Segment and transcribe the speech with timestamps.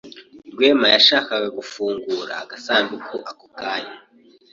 [0.53, 3.95] Rwema yashakaga gufungura agasanduku ako kanya,